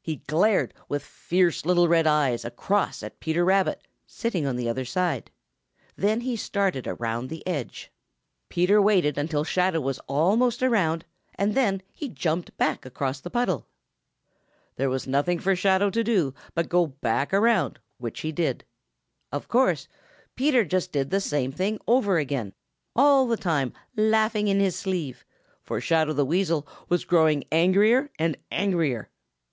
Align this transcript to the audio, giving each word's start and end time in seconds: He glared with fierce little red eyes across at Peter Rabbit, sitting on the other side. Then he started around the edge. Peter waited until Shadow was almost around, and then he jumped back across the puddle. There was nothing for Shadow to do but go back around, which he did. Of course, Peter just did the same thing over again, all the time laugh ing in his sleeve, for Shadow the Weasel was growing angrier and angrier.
He 0.00 0.18
glared 0.28 0.74
with 0.88 1.02
fierce 1.04 1.66
little 1.66 1.88
red 1.88 2.06
eyes 2.06 2.44
across 2.44 3.02
at 3.02 3.18
Peter 3.18 3.44
Rabbit, 3.44 3.84
sitting 4.06 4.46
on 4.46 4.54
the 4.54 4.68
other 4.68 4.84
side. 4.84 5.32
Then 5.96 6.20
he 6.20 6.36
started 6.36 6.86
around 6.86 7.26
the 7.28 7.44
edge. 7.48 7.90
Peter 8.48 8.80
waited 8.80 9.18
until 9.18 9.42
Shadow 9.42 9.80
was 9.80 9.98
almost 10.06 10.62
around, 10.62 11.04
and 11.34 11.56
then 11.56 11.82
he 11.92 12.08
jumped 12.08 12.56
back 12.56 12.86
across 12.86 13.18
the 13.20 13.28
puddle. 13.28 13.66
There 14.76 14.88
was 14.88 15.08
nothing 15.08 15.40
for 15.40 15.56
Shadow 15.56 15.90
to 15.90 16.04
do 16.04 16.32
but 16.54 16.68
go 16.68 16.86
back 16.86 17.34
around, 17.34 17.80
which 17.98 18.20
he 18.20 18.30
did. 18.30 18.62
Of 19.32 19.48
course, 19.48 19.88
Peter 20.36 20.64
just 20.64 20.92
did 20.92 21.10
the 21.10 21.20
same 21.20 21.50
thing 21.50 21.80
over 21.88 22.18
again, 22.18 22.52
all 22.94 23.26
the 23.26 23.36
time 23.36 23.72
laugh 23.96 24.36
ing 24.36 24.46
in 24.46 24.60
his 24.60 24.76
sleeve, 24.76 25.24
for 25.60 25.80
Shadow 25.80 26.12
the 26.12 26.24
Weasel 26.24 26.68
was 26.88 27.04
growing 27.04 27.42
angrier 27.50 28.10
and 28.16 28.36
angrier. 28.52 29.10